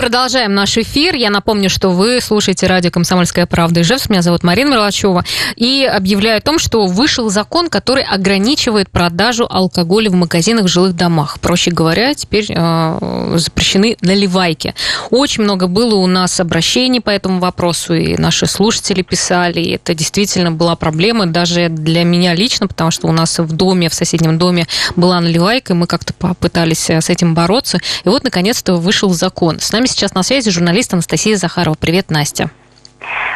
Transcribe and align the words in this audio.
Продолжаем 0.00 0.54
наш 0.54 0.78
эфир. 0.78 1.16
Я 1.16 1.28
напомню, 1.28 1.68
что 1.68 1.90
вы 1.90 2.20
слушаете 2.20 2.68
радио 2.68 2.88
«Комсомольская 2.92 3.46
правда» 3.46 3.80
Ижевск. 3.80 4.10
Меня 4.10 4.22
зовут 4.22 4.44
Марина 4.44 4.74
Мерлачева. 4.74 5.24
И 5.56 5.84
объявляю 5.84 6.38
о 6.38 6.40
том, 6.40 6.60
что 6.60 6.86
вышел 6.86 7.30
закон, 7.30 7.68
который 7.68 8.04
ограничивает 8.04 8.88
продажу 8.90 9.44
алкоголя 9.50 10.08
в 10.08 10.14
магазинах 10.14 10.66
в 10.66 10.68
жилых 10.68 10.94
домах. 10.94 11.40
Проще 11.40 11.72
говоря, 11.72 12.14
теперь 12.14 12.46
э, 12.48 13.34
запрещены 13.38 13.96
наливайки. 14.00 14.72
Очень 15.10 15.42
много 15.42 15.66
было 15.66 15.96
у 15.96 16.06
нас 16.06 16.38
обращений 16.38 17.00
по 17.00 17.10
этому 17.10 17.40
вопросу, 17.40 17.94
и 17.94 18.16
наши 18.16 18.46
слушатели 18.46 19.02
писали. 19.02 19.58
И 19.58 19.72
это 19.72 19.94
действительно 19.94 20.52
была 20.52 20.76
проблема 20.76 21.26
даже 21.26 21.70
для 21.70 22.04
меня 22.04 22.34
лично, 22.34 22.68
потому 22.68 22.92
что 22.92 23.08
у 23.08 23.12
нас 23.12 23.40
в 23.40 23.50
доме, 23.50 23.88
в 23.88 23.94
соседнем 23.94 24.38
доме 24.38 24.68
была 24.94 25.20
наливайка, 25.20 25.72
и 25.72 25.76
мы 25.76 25.88
как-то 25.88 26.14
попытались 26.14 26.88
с 26.88 27.10
этим 27.10 27.34
бороться. 27.34 27.80
И 28.04 28.08
вот, 28.08 28.22
наконец-то, 28.22 28.74
вышел 28.74 29.12
закон. 29.12 29.58
С 29.58 29.72
нами 29.72 29.87
сейчас 29.88 30.14
на 30.14 30.22
связи 30.22 30.50
журналист 30.50 30.92
Анастасия 30.92 31.36
Захарова. 31.36 31.74
Привет, 31.74 32.10
Настя. 32.10 32.50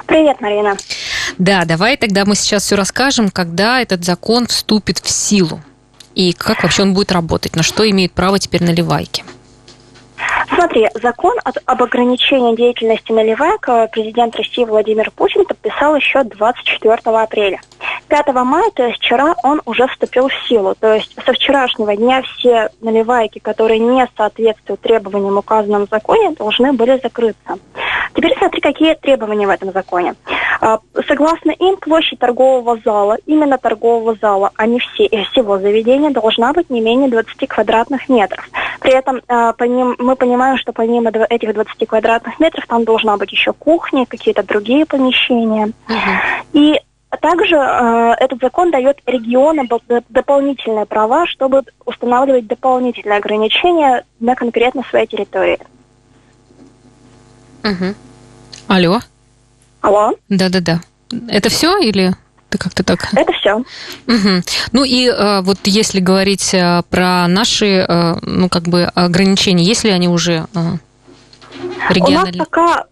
Привет, 0.07 0.41
Марина. 0.41 0.77
Да, 1.39 1.65
давай 1.65 1.97
тогда 1.97 2.25
мы 2.25 2.35
сейчас 2.35 2.65
все 2.65 2.77
расскажем, 2.77 3.31
когда 3.31 3.81
этот 3.81 4.05
закон 4.05 4.47
вступит 4.47 4.99
в 4.99 5.09
силу 5.09 5.61
и 6.15 6.33
как 6.33 6.63
вообще 6.63 6.83
он 6.83 6.95
будет 6.95 7.13
работать, 7.13 7.57
на 7.57 7.63
что 7.63 7.89
имеет 7.89 8.13
право 8.13 8.39
теперь 8.39 8.63
наливайки. 8.63 9.25
Смотри, 10.63 10.89
закон 10.95 11.37
от, 11.43 11.57
об 11.67 11.83
ограничении 11.83 12.55
деятельности 12.55 13.11
наливайк 13.11 13.67
президент 13.91 14.37
России 14.37 14.65
Владимир 14.65 15.11
Путин 15.11 15.45
подписал 15.45 15.97
еще 15.97 16.23
24 16.23 16.95
апреля. 17.05 17.59
5 18.07 18.27
мая, 18.29 18.71
то 18.71 18.85
есть 18.85 18.99
вчера, 18.99 19.35
он 19.43 19.61
уже 19.65 19.89
вступил 19.89 20.29
в 20.29 20.49
силу. 20.49 20.77
То 20.79 20.95
есть 20.95 21.17
со 21.27 21.33
вчерашнего 21.33 21.97
дня 21.97 22.23
все 22.23 22.69
наливайки, 22.81 23.41
которые 23.41 23.81
не 23.81 24.07
соответствуют 24.17 24.81
требованиям 24.83 25.37
указанным 25.37 25.89
в 25.89 25.91
законе, 25.91 26.31
должны 26.39 26.73
были 26.73 27.01
закрыться. 27.03 27.59
Теперь 28.15 28.39
смотри, 28.39 28.61
какие 28.61 28.95
требования 28.95 29.49
в 29.49 29.51
этом 29.51 29.73
законе. 29.73 30.15
А, 30.65 30.79
согласно 31.09 31.51
им, 31.51 31.77
площадь 31.77 32.21
торгового 32.21 32.79
зала, 32.85 33.17
именно 33.27 33.59
торгового 33.59 34.15
зала, 34.23 34.53
а 34.55 34.67
не 34.67 34.79
все, 34.79 35.07
э, 35.07 35.25
всего 35.25 35.59
заведения, 35.59 36.11
должна 36.11 36.53
быть 36.53 36.71
не 36.71 36.81
менее 36.81 37.11
20 37.11 37.49
квадратных 37.49 38.09
метров. 38.09 38.49
При 38.79 38.93
этом 38.93 39.21
а, 39.27 39.53
мы 39.59 40.15
понимаем, 40.15 40.57
что 40.59 40.73
помимо 40.73 41.11
этих 41.11 41.53
20 41.53 41.89
квадратных 41.89 42.39
метров 42.39 42.65
там 42.69 42.85
должна 42.85 43.17
быть 43.17 43.33
еще 43.33 43.53
кухня, 43.53 44.07
какие-то 44.07 44.45
другие 44.45 44.87
помещения. 44.87 45.73
Uh-huh. 45.89 46.45
И 46.53 46.81
также 47.21 47.57
э, 47.57 48.15
этот 48.21 48.41
закон 48.41 48.71
дает 48.71 48.99
регионам 49.05 49.69
дополнительные 50.11 50.87
права, 50.87 51.27
чтобы 51.27 51.65
устанавливать 51.85 52.47
дополнительные 52.47 53.19
ограничения 53.19 54.05
на 54.21 54.37
конкретно 54.37 54.85
своей 54.89 55.09
территории. 55.09 55.59
Угу. 57.65 57.95
Алло. 58.69 59.01
Алло. 59.83 60.13
Да-да-да. 60.29 60.81
Это 61.29 61.51
все 61.51 61.79
или 61.79 62.15
ты 62.49 62.59
как-то 62.59 62.85
так? 62.85 63.09
Это 63.15 63.33
все. 63.33 63.55
Угу. 63.57 64.43
Ну 64.73 64.85
и 64.85 65.09
э, 65.09 65.41
вот 65.43 65.59
если 65.65 66.01
говорить 66.01 66.53
э, 66.55 66.83
про 66.91 67.27
наши, 67.27 67.85
э, 67.89 68.17
ну 68.23 68.49
как 68.49 68.65
бы 68.65 68.85
ограничения, 68.85 69.65
есть 69.65 69.85
ли 69.85 69.91
они 69.91 70.09
уже 70.09 70.47
э, 70.55 70.77
региональные? 71.91 72.35
У 72.35 72.39
нас 72.39 72.47
пока 72.49 72.85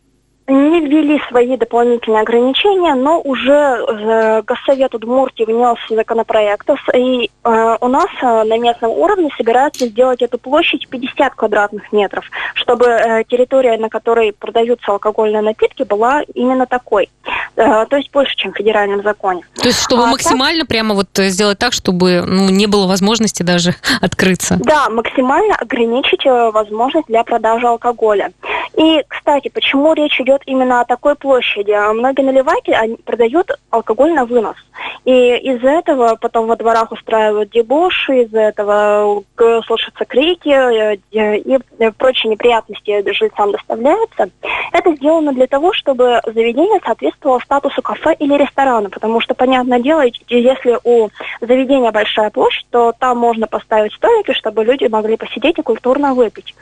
не 0.51 0.81
ввели 0.81 1.21
свои 1.29 1.57
дополнительные 1.57 2.23
ограничения, 2.23 2.95
но 2.95 3.21
уже 3.21 3.53
э, 3.53 4.43
Госсовет 4.43 4.95
Удмуртии 4.95 5.45
внес 5.45 5.79
законопроект, 5.89 6.69
и 6.95 7.31
э, 7.45 7.77
у 7.81 7.89
нас 7.89 8.09
э, 8.23 8.45
на 8.45 8.59
местном 8.59 8.91
уровне 8.91 9.31
собираются 9.37 9.87
сделать 9.87 10.23
эту 10.23 10.39
площадь 10.39 10.89
50 10.89 11.35
квадратных 11.35 11.93
метров, 11.93 12.25
чтобы 12.55 12.87
э, 12.87 13.25
территория, 13.29 13.79
на 13.79 13.89
которой 13.89 14.33
продаются 14.33 14.93
алкогольные 14.93 15.43
напитки, 15.43 15.83
была 15.83 16.23
именно 16.35 16.67
такой. 16.67 17.09
Э, 17.57 17.87
то 17.89 17.97
есть 17.97 18.11
больше, 18.11 18.35
чем 18.37 18.53
в 18.53 18.57
федеральном 18.57 19.03
законе. 19.03 19.43
То 19.55 19.69
есть, 19.69 19.83
чтобы 19.83 20.05
а, 20.05 20.07
максимально 20.07 20.61
так, 20.61 20.69
прямо 20.69 20.95
вот 20.95 21.09
сделать 21.15 21.59
так, 21.59 21.73
чтобы 21.73 22.23
ну, 22.27 22.49
не 22.49 22.67
было 22.67 22.87
возможности 22.87 23.43
даже 23.43 23.75
открыться? 24.01 24.59
Да, 24.61 24.89
максимально 24.89 25.55
ограничить 25.57 26.25
э, 26.25 26.51
возможность 26.51 27.07
для 27.09 27.23
продажи 27.25 27.67
алкоголя. 27.67 28.33
И, 28.77 29.03
кстати, 29.09 29.49
почему 29.49 29.93
речь 29.95 30.21
идет 30.21 30.40
именно 30.47 30.81
о 30.81 30.85
такой 30.85 31.15
площади? 31.15 31.73
Многие 31.93 32.23
наливайки 32.23 32.71
они 32.71 32.97
продают 32.97 33.51
алкоголь 33.71 34.13
на 34.13 34.25
вынос. 34.25 34.57
И 35.05 35.37
из-за 35.37 35.71
этого 35.71 36.17
потом 36.21 36.47
во 36.47 36.57
дворах 36.57 36.93
устраивают 36.93 37.51
дебоши, 37.51 38.23
из-за 38.23 38.41
этого 38.41 39.23
э, 39.39 39.61
слышатся 39.67 40.05
крики 40.05 40.49
э, 40.49 40.97
и 41.13 41.91
прочие 41.97 42.31
неприятности 42.31 43.03
жильцам 43.13 43.53
доставляются. 43.53 44.31
Это 44.73 44.95
сделано 44.95 45.33
для 45.33 45.47
того, 45.47 45.73
чтобы 45.73 46.21
заведение 46.27 46.81
соответствовало 46.85 47.41
статусу 47.41 47.83
кафе 47.83 48.15
или 48.19 48.35
ресторана, 48.35 48.91
потому 48.91 49.21
что, 49.21 49.35
понятное 49.35 49.81
дело, 49.81 50.05
если 50.29 50.79
у 50.85 51.09
заведения 51.41 51.91
большая 51.91 52.31
площадь, 52.31 52.67
то 52.71 52.93
там 52.99 53.19
можно 53.19 53.47
поставить 53.47 53.95
столики, 53.95 54.33
чтобы 54.33 54.65
люди 54.65 54.85
могли 54.85 55.17
посидеть 55.17 55.59
и 55.59 55.63
культурно 55.63 56.15
выпить 56.15 56.55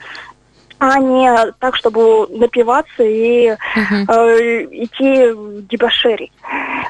а 0.78 0.98
не 0.98 1.52
так, 1.58 1.76
чтобы 1.76 2.26
напиваться 2.28 3.02
и 3.02 3.48
uh-huh. 3.48 4.06
э, 4.08 4.64
идти 4.84 5.32
в. 5.68 6.30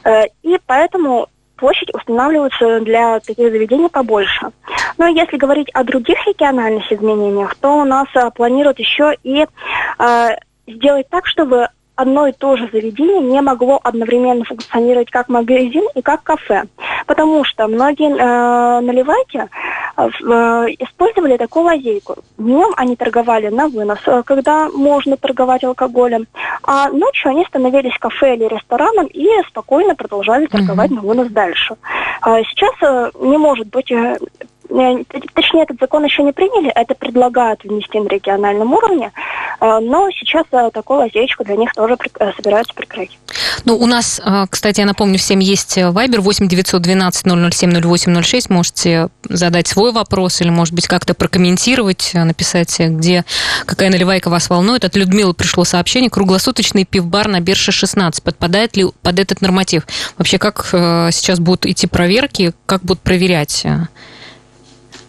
Э, 0.04 0.24
и 0.42 0.58
поэтому 0.66 1.28
площадь 1.56 1.92
устанавливается 1.94 2.80
для 2.80 3.20
таких 3.20 3.50
заведений 3.50 3.88
побольше. 3.88 4.50
Но 4.96 5.06
если 5.06 5.36
говорить 5.36 5.68
о 5.74 5.84
других 5.84 6.18
региональных 6.26 6.90
изменениях, 6.92 7.54
то 7.56 7.78
у 7.80 7.84
нас 7.84 8.06
э, 8.14 8.30
планируют 8.34 8.78
еще 8.78 9.14
и 9.22 9.46
э, 9.98 10.28
сделать 10.66 11.08
так, 11.08 11.26
чтобы 11.26 11.68
одно 11.98 12.28
и 12.28 12.32
то 12.32 12.56
же 12.56 12.68
заведение 12.72 13.20
не 13.20 13.40
могло 13.42 13.80
одновременно 13.82 14.44
функционировать 14.44 15.10
как 15.10 15.28
магазин 15.28 15.82
и 15.96 16.00
как 16.00 16.22
кафе. 16.22 16.62
Потому 17.06 17.42
что 17.44 17.66
многие 17.66 18.10
э, 18.10 18.80
наливайки 18.80 19.38
э, 19.38 19.46
э, 19.96 20.06
использовали 20.78 21.36
такую 21.36 21.64
лазейку. 21.64 22.18
Днем 22.38 22.72
они 22.76 22.94
торговали 22.94 23.48
на 23.48 23.66
вынос, 23.66 23.98
э, 24.06 24.22
когда 24.24 24.68
можно 24.68 25.16
торговать 25.16 25.64
алкоголем, 25.64 26.28
а 26.62 26.88
ночью 26.90 27.30
они 27.30 27.44
становились 27.46 27.98
кафе 27.98 28.36
или 28.36 28.44
рестораном 28.44 29.06
и 29.06 29.26
спокойно 29.48 29.96
продолжали 29.96 30.46
торговать 30.46 30.92
mm-hmm. 30.92 30.94
на 30.94 31.00
вынос 31.00 31.28
дальше. 31.28 31.74
Э, 32.24 32.42
сейчас 32.44 32.74
э, 32.80 33.10
не 33.20 33.38
может 33.38 33.66
быть 33.70 33.90
э, 33.90 34.18
точнее, 34.68 35.62
этот 35.62 35.78
закон 35.80 36.04
еще 36.04 36.22
не 36.22 36.32
приняли, 36.32 36.70
это 36.74 36.94
предлагают 36.94 37.64
внести 37.64 37.98
на 37.98 38.08
региональном 38.08 38.72
уровне, 38.72 39.12
э, 39.60 39.78
но 39.80 40.10
сейчас 40.10 40.44
э, 40.52 40.70
такую 40.72 41.00
лазеечку 41.00 41.44
для 41.44 41.56
них 41.56 41.72
тоже 41.72 41.96
собираются 42.36 42.74
прикрыть. 42.74 43.18
Ну, 43.64 43.76
у 43.76 43.86
нас, 43.86 44.20
кстати, 44.50 44.80
я 44.80 44.86
напомню, 44.86 45.18
всем 45.18 45.40
есть 45.40 45.78
Viber 45.78 46.20
8 46.20 46.48
912 46.48 47.52
007 47.52 47.80
0806. 47.80 48.50
Можете 48.50 49.08
задать 49.24 49.66
свой 49.66 49.92
вопрос 49.92 50.40
или, 50.40 50.48
может 50.48 50.74
быть, 50.74 50.86
как-то 50.86 51.12
прокомментировать, 51.12 52.12
написать, 52.14 52.78
где 52.78 53.24
какая 53.66 53.90
наливайка 53.90 54.30
вас 54.30 54.48
волнует. 54.48 54.84
От 54.84 54.96
Людмилы 54.96 55.34
пришло 55.34 55.64
сообщение. 55.64 56.08
Круглосуточный 56.08 56.84
пивбар 56.84 57.28
на 57.28 57.40
Берше 57.40 57.72
16. 57.72 58.22
Подпадает 58.22 58.76
ли 58.76 58.86
под 59.02 59.18
этот 59.18 59.40
норматив? 59.40 59.86
Вообще, 60.16 60.38
как 60.38 60.66
сейчас 60.70 61.40
будут 61.40 61.66
идти 61.66 61.86
проверки, 61.86 62.52
как 62.66 62.82
будут 62.82 63.02
проверять? 63.02 63.66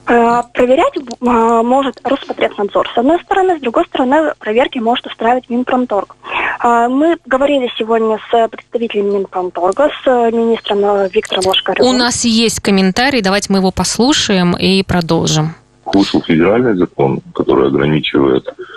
Э, 0.09 0.41
проверять 0.53 0.93
а, 1.21 1.61
может 1.61 1.99
Роспотребнадзор 2.03 2.89
с 2.93 2.97
одной 2.97 3.19
стороны, 3.21 3.59
с 3.59 3.61
другой 3.61 3.85
стороны 3.85 4.33
проверки 4.39 4.79
может 4.79 5.05
устраивать 5.05 5.49
Минпромторг. 5.49 6.15
А, 6.59 6.89
мы 6.89 7.17
говорили 7.27 7.71
сегодня 7.77 8.17
с 8.31 8.47
представителем 8.47 9.13
Минпромторга, 9.13 9.89
с 10.03 10.07
министром 10.31 10.83
э, 10.83 11.09
Виктором 11.13 11.45
Лошкаревым. 11.45 11.95
У 11.95 11.97
нас 11.97 12.25
есть 12.25 12.59
комментарий, 12.59 13.21
давайте 13.21 13.53
мы 13.53 13.59
его 13.59 13.71
послушаем 13.71 14.57
и 14.57 14.81
продолжим. 14.81 15.53
Вышел 15.85 16.21
федеральный 16.23 16.75
закон, 16.75 17.21
который 17.33 17.67
ограничивает 17.67 18.47
Э, 18.47 18.68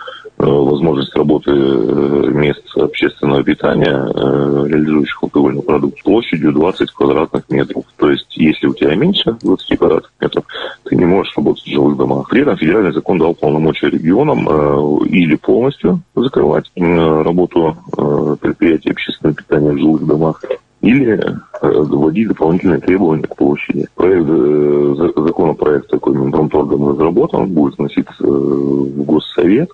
возможность 0.46 1.14
работы 1.14 1.50
э, 1.50 2.30
мест 2.32 2.62
общественного 2.76 3.42
питания, 3.44 3.90
э, 3.90 4.66
реализующих 4.68 5.22
алкогольный 5.22 5.62
продукт, 5.62 6.02
площадью 6.02 6.52
20 6.52 6.90
квадратных 6.90 7.48
метров. 7.48 7.84
То 7.96 8.10
есть, 8.10 8.36
если 8.36 8.66
у 8.66 8.74
тебя 8.74 8.94
меньше 8.94 9.36
20 9.40 9.78
квадратных 9.78 10.12
метров, 10.20 10.44
ты 10.84 10.96
не 10.96 11.04
можешь 11.04 11.36
работать 11.36 11.64
в 11.64 11.70
жилых 11.70 11.96
домах. 11.96 12.28
При 12.28 12.42
этом 12.42 12.56
федеральный 12.56 12.92
закон 12.92 13.18
дал 13.18 13.34
полномочия 13.34 13.90
регионам 13.90 15.04
или 15.04 15.36
полностью 15.36 16.00
закрывать 16.14 16.70
работу 16.76 17.76
предприятий 18.40 18.90
общественного 18.90 19.36
питания 19.36 19.72
в 19.72 19.78
жилых 19.78 20.06
домах, 20.06 20.42
или 20.80 21.20
вводить 21.60 22.28
дополнительные 22.28 22.80
требования 22.80 23.22
к 23.22 23.36
площади. 23.36 23.86
Проект, 23.94 24.26
законопроект 25.16 25.88
такой 25.88 26.16
Минпромторгом 26.16 26.88
разработан, 26.88 27.46
будет 27.46 27.78
вноситься 27.78 28.14
в 28.20 29.04
Госсовет 29.04 29.70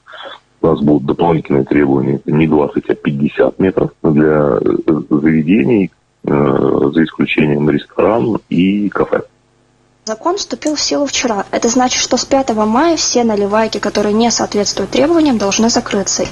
у 0.61 0.67
нас 0.67 0.81
будут 0.81 1.07
дополнительные 1.07 1.65
требования, 1.65 2.21
не 2.27 2.47
20, 2.47 2.91
а 2.91 2.95
50 2.95 3.59
метров 3.59 3.91
для 4.03 4.59
э, 4.61 5.03
заведений, 5.11 5.91
э, 6.25 6.91
за 6.95 7.05
исключением 7.05 7.71
ресторан 7.71 8.39
и 8.49 8.89
кафе. 8.89 9.23
Закон 10.09 10.39
вступил 10.39 10.75
в 10.75 10.81
силу 10.81 11.05
вчера. 11.05 11.45
Это 11.51 11.69
значит, 11.69 12.01
что 12.01 12.17
с 12.17 12.25
5 12.25 12.55
мая 12.57 12.97
все 12.97 13.25
наливайки, 13.25 13.77
которые 13.77 14.15
не 14.15 14.31
соответствуют 14.31 14.91
требованиям, 14.91 15.37
должны 15.37 15.69
закрыться. 15.69 16.25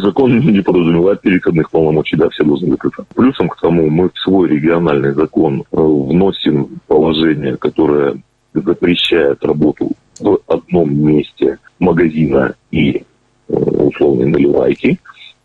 Закон 0.00 0.40
не 0.40 0.62
подразумевает 0.62 1.20
переходных 1.20 1.70
полномочий, 1.70 2.16
да, 2.16 2.30
все 2.30 2.44
должны 2.44 2.70
закрыться. 2.70 3.04
Плюсом 3.14 3.50
к 3.50 3.60
тому 3.60 3.90
мы 3.90 4.08
в 4.08 4.18
свой 4.18 4.48
региональный 4.48 5.12
закон 5.12 5.60
э, 5.60 5.76
вносим 5.76 6.80
положение, 6.86 7.58
которое 7.58 8.22
запрещает 8.54 9.44
работу 9.44 9.90
в 10.18 10.38
одном 10.46 10.96
месте 10.96 11.58
магазина 11.78 12.54
и 12.70 13.04
условной 13.48 14.26
наливайки. 14.26 14.98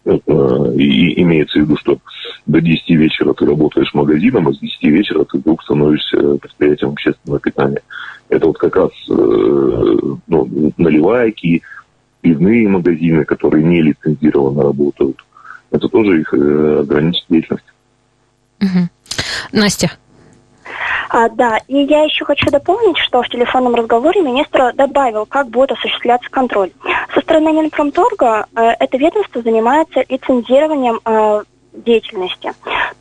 И 0.06 1.22
имеется 1.22 1.60
в 1.60 1.62
виду, 1.64 1.78
что 1.78 2.00
до 2.46 2.62
10 2.62 2.90
вечера 2.92 3.34
ты 3.34 3.46
работаешь 3.46 3.94
магазином, 3.94 4.48
а 4.48 4.54
с 4.54 4.60
10 4.60 4.84
вечера 4.84 5.24
ты 5.26 5.38
вдруг 5.38 5.62
становишься 5.62 6.18
предприятием 6.38 6.92
общественного 6.92 7.40
питания. 7.40 7.82
Это 8.30 8.48
вот 8.48 8.58
как 8.58 8.76
раз 8.76 8.92
э, 9.10 9.14
ну, 9.14 10.72
наливайки, 10.78 11.62
пивные 12.22 12.68
магазины, 12.68 13.26
которые 13.26 13.64
не 13.64 13.82
лицензированно 13.82 14.64
работают. 14.64 15.24
Это 15.72 15.88
тоже 15.88 16.22
их 16.22 16.34
э, 16.34 16.80
ограничит 16.80 17.26
деятельность. 17.30 17.66
Угу. 18.62 18.90
Настя. 19.54 19.92
А, 21.10 21.28
да, 21.30 21.58
и 21.68 21.78
я 21.86 22.04
еще 22.04 22.24
хочу 22.24 22.52
дополнить, 22.52 22.98
что 22.98 23.24
в 23.24 23.30
телефонном 23.30 23.74
разговоре 23.74 24.22
министр 24.22 24.74
добавил, 24.76 25.26
как 25.26 25.50
будет 25.50 25.72
осуществляться 25.72 26.30
контроль. 26.30 26.72
Со 27.14 27.22
стороны 27.22 27.54
Минпромторга 27.54 28.46
э, 28.56 28.62
это 28.80 28.98
ведомство 28.98 29.42
занимается 29.42 30.04
лицензированием 30.08 31.00
э, 31.04 31.44
деятельности. 31.74 32.52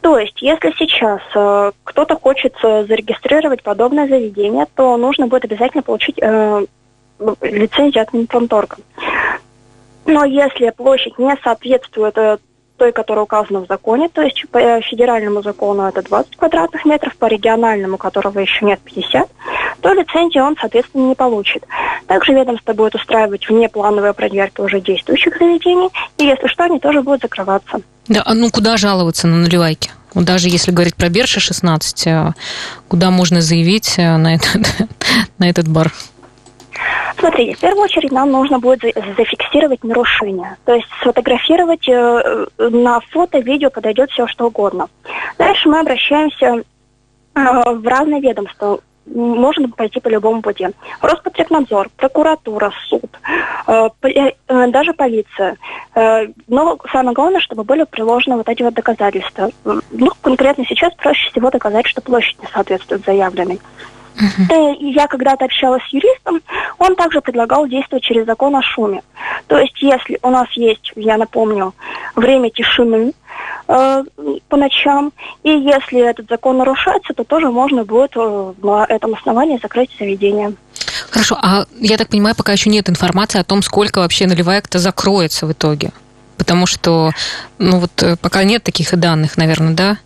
То 0.01 0.19
есть, 0.19 0.41
если 0.41 0.73
сейчас 0.79 1.21
э, 1.35 1.73
кто-то 1.85 2.17
хочет 2.17 2.55
э, 2.63 2.85
зарегистрировать 2.87 3.63
подобное 3.63 4.07
заведение, 4.09 4.67
то 4.75 4.97
нужно 4.97 5.27
будет 5.27 5.45
обязательно 5.45 5.83
получить 5.83 6.19
э, 6.21 6.67
лицензию 7.43 8.03
от 8.03 8.13
Минпромторга. 8.13 8.77
Но 10.07 10.25
если 10.25 10.71
площадь 10.71 11.19
не 11.19 11.37
соответствует 11.43 12.17
э, 12.17 12.39
той, 12.79 12.93
которая 12.93 13.25
указана 13.25 13.61
в 13.61 13.67
законе, 13.67 14.09
то 14.09 14.23
есть 14.23 14.49
по 14.51 14.59
э, 14.59 14.81
федеральному 14.81 15.43
закону 15.43 15.83
это 15.83 16.03
20 16.03 16.37
квадратных 16.37 16.85
метров, 16.87 17.17
по 17.17 17.27
региональному, 17.27 17.99
которого 17.99 18.39
еще 18.39 18.65
нет 18.65 18.81
50, 18.81 19.29
то 19.83 19.93
лицензию 19.93 20.45
он, 20.45 20.57
соответственно, 20.59 21.09
не 21.09 21.15
получит. 21.15 21.65
Также 22.09 22.33
ведомство 22.33 22.73
будет 22.73 22.95
устраивать 22.95 23.49
внеплановые 23.49 24.15
проверки 24.15 24.63
уже 24.63 24.81
действующих 24.81 25.37
заведений, 25.39 25.91
и 26.17 26.25
если 26.25 26.47
что, 26.49 26.65
они 26.65 26.81
тоже 26.81 27.03
будут 27.03 27.21
закрываться. 27.21 27.81
Да, 28.09 28.23
а 28.25 28.35
ну 28.35 28.51
куда 28.51 28.79
жаловаться 28.79 29.27
на 29.29 29.37
наливайки? 29.37 29.91
Вот 30.15 30.25
даже 30.25 30.49
если 30.49 30.73
говорить 30.73 30.97
про 30.97 31.11
Берша 31.11 31.39
16, 31.39 32.07
а 32.07 32.35
куда 32.89 33.11
можно 33.11 33.43
заявить 33.43 33.99
э, 33.99 34.17
на 34.17 34.37
этот, 34.37 34.67
на 35.39 35.51
этот 35.51 35.69
бар? 35.69 35.93
Смотрите, 37.19 37.55
в 37.55 37.61
первую 37.61 37.85
очередь 37.85 38.13
нам 38.13 38.31
нужно 38.31 38.59
будет 38.59 38.81
зафиксировать 39.17 39.85
нарушение. 39.85 40.57
То 40.65 40.75
есть 40.75 40.89
сфотографировать 41.03 41.87
э, 41.89 42.47
на 42.59 43.01
фото, 43.13 43.39
видео 43.41 43.69
подойдет 43.69 44.11
все 44.11 44.27
что 44.29 44.47
угодно. 44.47 44.89
Дальше 45.37 45.69
мы 45.69 45.81
обращаемся 45.81 46.47
э, 46.47 46.63
в 47.35 47.87
разные 47.87 48.23
ведомства. 48.23 48.81
Можно 49.15 49.69
пойти 49.69 50.01
по 50.01 50.09
любому 50.09 50.43
пути. 50.43 50.69
Роспотребнадзор, 51.01 51.89
прокуратура, 51.97 52.73
суд, 52.89 53.11
э, 53.67 54.33
даже 54.69 54.93
полиция. 54.93 55.57
Но 56.47 56.79
самое 56.93 57.15
главное, 57.15 57.41
чтобы 57.41 57.65
были 57.65 57.85
приложены 57.85 58.37
вот 58.37 58.49
эти 58.49 58.63
вот 58.63 58.75
доказательства. 58.75 59.51
Ну, 59.65 60.11
конкретно 60.23 60.65
сейчас 60.67 60.95
проще 60.95 61.31
всего 61.31 61.51
доказать, 61.51 61.87
что 61.87 62.01
площадь 62.01 62.41
не 62.43 62.49
соответствует 62.49 63.05
заявленной. 63.05 63.61
Uh-huh. 64.19 64.77
Я 64.81 65.07
когда-то 65.07 65.45
общалась 65.45 65.83
с 65.85 65.93
юристом, 65.93 66.41
он 66.79 66.97
также 66.97 67.21
предлагал 67.21 67.69
действовать 67.69 68.03
через 68.03 68.27
закон 68.27 68.57
о 68.57 68.63
шуме. 68.63 69.03
То 69.47 69.59
есть, 69.59 69.81
если 69.81 70.19
у 70.23 70.31
нас 70.31 70.51
есть, 70.53 70.93
я 70.97 71.17
напомню, 71.17 71.73
время 72.17 72.51
тишины 72.51 73.13
э, 73.69 74.05
по 74.49 74.57
ночам, 74.57 75.13
и 75.43 75.51
если 75.51 76.01
этот 76.01 76.29
закон 76.29 76.59
нарушается, 76.59 77.15
то 77.15 77.25
тоже 77.25 77.51
можно 77.51 77.85
будет 77.85 78.13
э, 78.17 78.53
на 78.63 78.85
этом 78.89 79.15
основании 79.15 79.59
закрыть 79.63 79.91
заведение. 79.99 80.55
Хорошо, 81.11 81.39
а 81.41 81.65
я 81.81 81.97
так 81.97 82.09
понимаю, 82.09 82.35
пока 82.37 82.53
еще 82.53 82.71
нет 82.71 82.89
информации 82.89 83.41
о 83.41 83.45
том, 83.45 83.63
сколько 83.63 84.01
вообще 84.01 84.27
наливаек-то 84.27 84.79
закроется 84.79 85.47
в 85.47 85.53
итоге. 85.53 85.93
Потому 86.37 86.67
что, 86.67 87.11
ну 87.59 87.81
вот, 87.81 88.03
э, 88.03 88.17
пока 88.17 88.45
нет 88.45 88.63
таких 88.63 88.97
данных, 88.97 89.37
наверное, 89.37 89.75
да? 89.75 89.99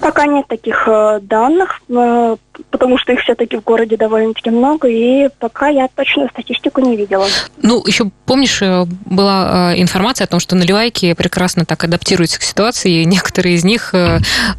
Пока 0.00 0.26
нет 0.26 0.46
таких 0.48 0.84
э, 0.86 1.20
данных, 1.22 1.80
э, 1.88 2.36
потому 2.70 2.98
что 2.98 3.12
их 3.12 3.20
все-таки 3.20 3.56
в 3.56 3.64
городе 3.64 3.96
довольно-таки 3.96 4.50
много, 4.50 4.88
и 4.88 5.28
пока 5.38 5.68
я 5.68 5.88
точную 5.94 6.28
статистику 6.30 6.80
не 6.80 6.96
видела. 6.96 7.26
Ну, 7.58 7.82
еще 7.86 8.10
помнишь, 8.26 8.60
э, 8.62 8.84
была 9.06 9.74
информация 9.76 10.24
о 10.24 10.28
том, 10.28 10.40
что 10.40 10.56
наливайки 10.56 11.12
прекрасно 11.14 11.64
так 11.64 11.84
адаптируются 11.84 12.40
к 12.40 12.42
ситуации, 12.42 13.02
и 13.02 13.04
некоторые 13.04 13.54
из 13.54 13.64
них 13.64 13.94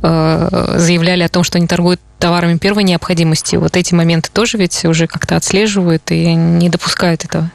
заявляли 0.02 1.24
о 1.24 1.30
том, 1.30 1.44
что 1.44 1.58
они 1.58 1.68
торгуют 1.68 2.00
товарами 2.20 2.58
первой 2.58 2.84
необходимости. 2.84 3.56
Вот 3.58 3.76
эти 3.76 3.94
моменты 3.94 4.30
тоже 4.32 4.58
ведь 4.58 4.86
уже 4.86 5.08
как-то 5.08 5.36
отслеживают 5.36 6.10
и 6.12 6.34
не 6.34 6.70
допускают 6.70 7.26
этого. 7.26 7.52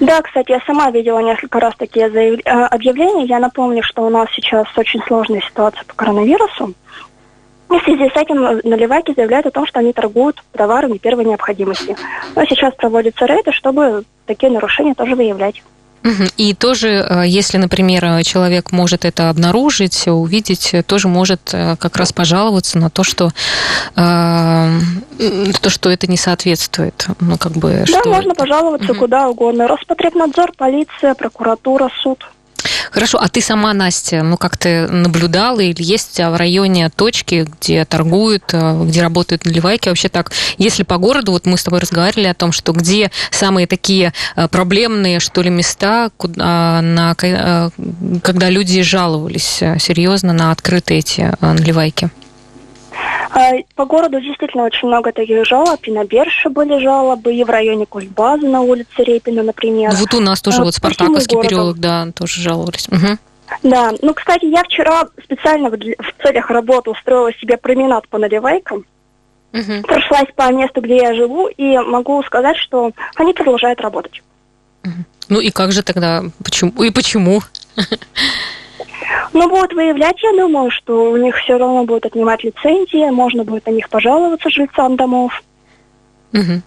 Да, 0.00 0.22
кстати, 0.22 0.52
я 0.52 0.60
сама 0.60 0.90
видела 0.90 1.18
несколько 1.18 1.58
раз 1.58 1.74
такие 1.76 2.10
заяв... 2.10 2.40
Э, 2.44 2.66
объявления. 2.66 3.24
Я 3.24 3.40
напомню, 3.40 3.82
что 3.82 4.02
у 4.02 4.10
нас 4.10 4.28
сейчас 4.32 4.66
очень 4.76 5.02
сложная 5.06 5.40
ситуация 5.40 5.84
по 5.84 5.94
коронавирусу. 5.94 6.74
И 7.70 7.78
в 7.78 7.82
связи 7.82 8.08
с 8.08 8.16
этим 8.16 8.60
наливайки 8.64 9.12
заявляют 9.14 9.46
о 9.46 9.50
том, 9.50 9.66
что 9.66 9.80
они 9.80 9.92
торгуют 9.92 10.42
товарами 10.52 10.98
первой 10.98 11.24
необходимости. 11.24 11.96
Но 12.34 12.44
сейчас 12.44 12.74
проводятся 12.74 13.26
рейды, 13.26 13.52
чтобы 13.52 14.04
такие 14.26 14.50
нарушения 14.50 14.94
тоже 14.94 15.16
выявлять. 15.16 15.62
И 16.36 16.54
тоже, 16.54 16.88
э, 16.88 17.24
если, 17.26 17.58
например, 17.58 18.22
человек 18.24 18.72
может 18.72 19.04
это 19.04 19.30
обнаружить, 19.30 20.06
увидеть, 20.06 20.74
тоже 20.86 21.08
может 21.08 21.40
э, 21.52 21.76
как 21.76 21.96
раз 21.96 22.12
пожаловаться 22.12 22.78
на 22.78 22.88
то, 22.88 23.02
что 23.04 23.30
э, 23.96 24.80
то, 25.60 25.70
что 25.70 25.90
это 25.90 26.06
не 26.06 26.16
соответствует. 26.16 27.06
Ну, 27.20 27.36
как 27.36 27.52
бы, 27.52 27.84
да, 27.86 28.00
что 28.00 28.08
можно 28.08 28.32
это... 28.32 28.40
пожаловаться 28.40 28.92
угу. 28.92 29.00
куда 29.00 29.28
угодно. 29.28 29.68
Роспотребнадзор, 29.68 30.52
полиция, 30.56 31.14
прокуратура, 31.14 31.90
суд. 32.02 32.24
Хорошо, 32.90 33.18
а 33.20 33.28
ты 33.28 33.40
сама, 33.40 33.72
Настя, 33.72 34.22
ну 34.22 34.36
как 34.36 34.56
ты 34.56 34.86
наблюдала 34.86 35.60
или 35.60 35.82
есть 35.82 36.12
тебя 36.12 36.30
в 36.30 36.36
районе 36.36 36.90
точки, 36.90 37.46
где 37.60 37.84
торгуют, 37.84 38.44
э, 38.52 38.84
где 38.84 39.02
работают 39.02 39.44
наливайки? 39.44 39.88
Вообще 39.88 40.08
так, 40.08 40.32
если 40.56 40.82
по 40.82 40.98
городу, 40.98 41.32
вот 41.32 41.46
мы 41.46 41.58
с 41.58 41.64
тобой 41.64 41.80
разговаривали 41.80 42.26
о 42.26 42.34
том, 42.34 42.52
что 42.52 42.72
где 42.72 43.10
самые 43.30 43.66
такие 43.66 44.12
э, 44.36 44.48
проблемные, 44.48 45.20
что 45.20 45.42
ли, 45.42 45.50
места, 45.50 46.10
куда, 46.16 46.80
на, 46.82 47.14
когда 47.14 48.50
люди 48.50 48.82
жаловались 48.82 49.62
серьезно 49.78 50.32
на 50.32 50.50
открытые 50.52 51.00
эти 51.00 51.32
наливайки? 51.40 52.10
А, 53.30 53.52
по 53.74 53.84
городу 53.84 54.20
действительно 54.20 54.64
очень 54.64 54.88
много 54.88 55.12
таких 55.12 55.46
жалоб. 55.46 55.80
И 55.82 55.90
на 55.90 56.04
Берше 56.04 56.48
были 56.48 56.78
жалобы, 56.82 57.34
и 57.34 57.44
в 57.44 57.50
районе 57.50 57.86
Кульбазы 57.86 58.48
на 58.48 58.60
улице 58.60 59.02
Репина, 59.02 59.42
например. 59.42 59.92
Вот 59.92 60.14
у 60.14 60.20
нас 60.20 60.40
тоже 60.40 60.62
а, 60.62 60.64
вот 60.64 60.74
Спартаковский 60.74 61.40
переулок, 61.40 61.78
да, 61.78 62.08
тоже 62.14 62.40
жаловались. 62.40 62.88
Угу. 62.88 63.18
Да, 63.62 63.92
ну, 64.02 64.14
кстати, 64.14 64.44
я 64.44 64.62
вчера 64.62 65.04
специально 65.22 65.70
в 65.70 66.22
целях 66.22 66.50
работы 66.50 66.90
устроила 66.90 67.32
себе 67.34 67.56
променад 67.56 68.08
по 68.08 68.18
наливайкам. 68.18 68.84
Угу. 69.52 69.82
Прошлась 69.84 70.28
по 70.36 70.52
месту, 70.52 70.80
где 70.80 70.96
я 70.96 71.14
живу, 71.14 71.48
и 71.48 71.78
могу 71.78 72.22
сказать, 72.24 72.56
что 72.56 72.92
они 73.16 73.32
продолжают 73.32 73.80
работать. 73.80 74.22
Угу. 74.84 74.92
Ну 75.30 75.40
и 75.40 75.50
как 75.50 75.72
же 75.72 75.82
тогда, 75.82 76.24
почему 76.44 76.82
и 76.82 76.90
почему? 76.90 77.40
Ну, 79.32 79.48
будут 79.48 79.72
выявлять, 79.72 80.22
я 80.22 80.32
думаю, 80.32 80.70
что 80.70 81.10
у 81.10 81.16
них 81.16 81.36
все 81.36 81.58
равно 81.58 81.84
будут 81.84 82.06
отнимать 82.06 82.44
лицензии, 82.44 83.10
можно 83.10 83.44
будет 83.44 83.66
на 83.66 83.70
них 83.70 83.88
пожаловаться 83.88 84.50
жильцам 84.50 84.96
домов. 84.96 85.42
Угу. 86.32 86.62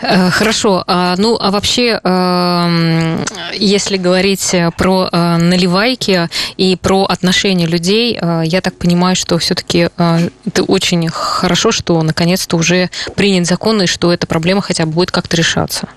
Хорошо. 0.00 0.84
А, 0.86 1.16
ну, 1.18 1.36
а 1.40 1.50
вообще, 1.50 2.00
эм, 2.02 3.24
если 3.52 3.96
говорить 3.96 4.54
про 4.76 5.08
э, 5.10 5.36
наливайки 5.38 6.28
и 6.56 6.76
про 6.76 7.04
отношения 7.04 7.66
людей, 7.66 8.16
э, 8.20 8.42
я 8.44 8.60
так 8.60 8.76
понимаю, 8.76 9.16
что 9.16 9.38
все-таки 9.38 9.88
э, 9.96 10.28
это 10.46 10.62
очень 10.62 11.08
хорошо, 11.08 11.72
что 11.72 12.00
наконец-то 12.02 12.56
уже 12.56 12.90
принят 13.16 13.46
закон, 13.46 13.82
и 13.82 13.86
что 13.86 14.12
эта 14.12 14.26
проблема 14.28 14.60
хотя 14.60 14.86
бы 14.86 14.92
будет 14.92 15.10
как-то 15.10 15.36
решаться. 15.36 15.88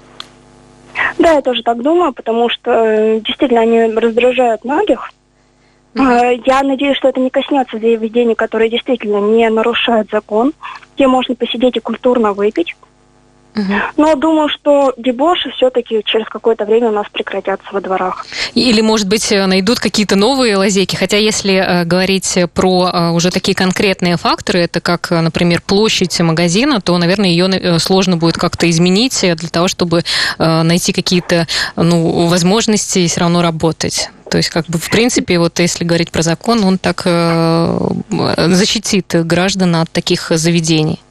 Да, 1.21 1.33
я 1.33 1.41
тоже 1.41 1.61
так 1.61 1.81
думаю, 1.81 2.13
потому 2.13 2.49
что 2.49 2.71
э, 2.71 3.19
действительно 3.19 3.61
они 3.61 3.93
раздражают 3.93 4.63
многих. 4.65 5.11
Mm-hmm. 5.93 6.43
Я 6.45 6.63
надеюсь, 6.63 6.97
что 6.97 7.09
это 7.09 7.19
не 7.19 7.29
коснется 7.29 7.77
заведений, 7.77 8.33
которые 8.33 8.69
действительно 8.71 9.17
не 9.17 9.47
нарушают 9.49 10.09
закон, 10.09 10.53
где 10.95 11.07
можно 11.07 11.35
посидеть 11.35 11.77
и 11.77 11.81
культурно 11.81 12.33
выпить. 12.33 12.75
Но 13.97 14.15
думаю, 14.15 14.49
что 14.49 14.93
дебоши 14.97 15.51
все-таки 15.51 16.01
через 16.05 16.27
какое-то 16.27 16.65
время 16.65 16.89
у 16.89 16.93
нас 16.93 17.07
прекратятся 17.11 17.67
во 17.71 17.81
дворах. 17.81 18.25
Или, 18.53 18.81
может 18.81 19.07
быть, 19.07 19.29
найдут 19.31 19.79
какие-то 19.79 20.15
новые 20.15 20.55
лазейки. 20.55 20.95
Хотя, 20.95 21.17
если 21.17 21.55
э, 21.55 21.83
говорить 21.83 22.37
про 22.53 22.89
э, 22.91 23.09
уже 23.11 23.29
такие 23.29 23.55
конкретные 23.55 24.17
факторы, 24.17 24.59
это 24.59 24.79
как, 24.79 25.11
например, 25.11 25.61
площадь 25.65 26.19
магазина, 26.21 26.81
то, 26.81 26.97
наверное, 26.97 27.29
ее 27.29 27.47
э, 27.49 27.79
сложно 27.79 28.17
будет 28.17 28.37
как-то 28.37 28.69
изменить 28.69 29.19
для 29.21 29.49
того, 29.49 29.67
чтобы 29.67 30.03
э, 30.37 30.61
найти 30.61 30.93
какие-то 30.93 31.47
ну, 31.75 32.27
возможности 32.27 33.07
все 33.07 33.19
равно 33.19 33.41
работать. 33.41 34.09
То 34.29 34.37
есть, 34.37 34.49
как 34.49 34.65
бы, 34.67 34.77
в 34.77 34.89
принципе, 34.89 35.39
вот 35.39 35.59
если 35.59 35.83
говорить 35.83 36.09
про 36.09 36.21
закон, 36.21 36.63
он 36.63 36.77
так 36.77 37.01
э, 37.05 37.77
защитит 38.47 39.13
граждан 39.25 39.75
от 39.75 39.91
таких 39.91 40.31
заведений. 40.33 41.01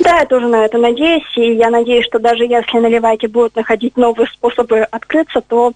Да, 0.00 0.20
я 0.20 0.26
тоже 0.26 0.48
на 0.48 0.64
это 0.64 0.78
надеюсь, 0.78 1.24
и 1.36 1.52
я 1.54 1.70
надеюсь, 1.70 2.06
что 2.06 2.18
даже 2.18 2.44
если 2.44 2.78
наливайки 2.78 3.26
будут 3.26 3.56
находить 3.56 3.96
новые 3.96 4.28
способы 4.28 4.80
открыться, 4.80 5.40
то 5.40 5.72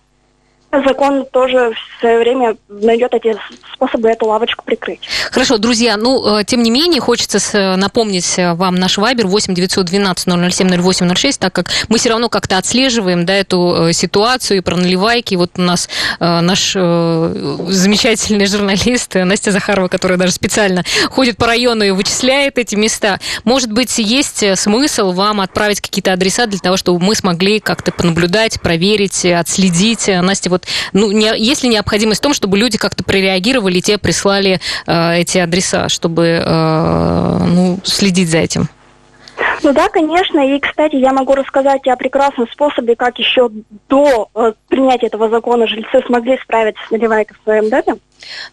закон 0.80 1.26
тоже 1.30 1.72
в 1.72 2.00
свое 2.00 2.18
время 2.18 2.56
найдет 2.68 3.12
эти 3.14 3.36
способы 3.74 4.08
эту 4.08 4.26
лавочку 4.26 4.64
прикрыть. 4.64 5.00
Хорошо, 5.30 5.58
друзья, 5.58 5.96
ну, 5.96 6.38
э, 6.38 6.44
тем 6.44 6.62
не 6.62 6.70
менее, 6.70 7.00
хочется 7.00 7.38
э, 7.52 7.76
напомнить 7.76 8.38
э, 8.38 8.54
вам 8.54 8.76
наш 8.76 8.96
вайбер 8.96 9.26
8 9.26 9.54
912 9.54 10.52
007 10.54 10.80
08 10.80 11.14
06, 11.14 11.40
так 11.40 11.52
как 11.52 11.66
мы 11.88 11.98
все 11.98 12.10
равно 12.10 12.28
как-то 12.28 12.56
отслеживаем 12.58 13.26
да, 13.26 13.34
эту 13.34 13.90
ситуацию 13.92 14.58
и 14.58 14.60
про 14.60 14.76
наливайки. 14.76 15.34
Вот 15.34 15.52
у 15.56 15.62
нас 15.62 15.88
наш 16.20 16.72
замечательный 16.72 18.46
журналист 18.46 19.14
Настя 19.14 19.50
Захарова, 19.50 19.88
которая 19.88 20.18
даже 20.18 20.32
специально 20.32 20.84
ходит 21.10 21.36
по 21.36 21.46
району 21.46 21.84
и 21.84 21.90
вычисляет 21.90 22.58
эти 22.58 22.74
места. 22.74 23.18
Может 23.44 23.72
быть, 23.72 23.98
есть 23.98 24.44
смысл 24.58 25.12
вам 25.12 25.40
отправить 25.40 25.80
какие-то 25.80 26.12
адреса 26.12 26.46
для 26.46 26.58
того, 26.58 26.76
чтобы 26.76 27.04
мы 27.04 27.14
смогли 27.14 27.60
как-то 27.60 27.92
понаблюдать, 27.92 28.60
проверить, 28.60 29.24
отследить. 29.24 30.08
Настя, 30.08 30.50
вот, 30.50 30.61
ну, 30.92 31.10
не, 31.10 31.32
есть 31.38 31.62
ли 31.62 31.68
необходимость 31.68 32.20
в 32.20 32.22
том, 32.22 32.34
чтобы 32.34 32.58
люди 32.58 32.78
как-то 32.78 33.04
прореагировали, 33.04 33.78
и 33.78 33.82
те 33.82 33.98
прислали 33.98 34.60
э, 34.86 35.20
эти 35.20 35.38
адреса, 35.38 35.88
чтобы 35.88 36.42
э, 36.44 37.38
ну, 37.46 37.78
следить 37.84 38.30
за 38.30 38.38
этим? 38.38 38.68
Ну 39.62 39.72
да, 39.72 39.88
конечно. 39.88 40.40
И, 40.40 40.58
кстати, 40.60 40.96
я 40.96 41.12
могу 41.12 41.34
рассказать 41.34 41.86
о 41.86 41.96
прекрасном 41.96 42.46
способе, 42.52 42.96
как 42.96 43.18
еще 43.18 43.50
до 43.88 44.28
э, 44.34 44.52
принятия 44.68 45.06
этого 45.06 45.28
закона 45.28 45.66
жильцы 45.66 46.02
смогли 46.06 46.38
справиться 46.42 46.82
с 46.86 46.90
наливайкой 46.90 47.36
в 47.38 47.44
своем 47.44 47.70
доме. 47.70 48.00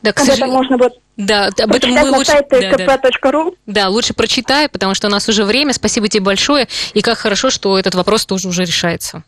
Да, 0.02 0.14
к 0.14 0.20
этом 0.22 0.50
можно 0.50 0.78
будет 0.78 0.94
да, 1.20 1.48
об 1.48 1.76
этом 1.76 1.92
мы 1.92 2.12
лучше... 2.12 2.32
Да, 2.50 2.78
да. 2.78 3.52
да, 3.66 3.90
лучше 3.90 4.14
прочитай, 4.14 4.70
потому 4.70 4.94
что 4.94 5.08
у 5.08 5.10
нас 5.10 5.28
уже 5.28 5.44
время. 5.44 5.74
Спасибо 5.74 6.08
тебе 6.08 6.24
большое. 6.24 6.70
И 6.94 7.02
как 7.02 7.18
хорошо, 7.18 7.50
что 7.50 7.78
этот 7.78 7.94
вопрос 7.94 8.26
тоже 8.26 8.48
уже 8.48 8.64
решается. 8.64 9.24